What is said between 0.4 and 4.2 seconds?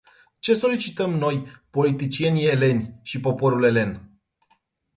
solicităm noi, politicienii eleni, și poporul elen?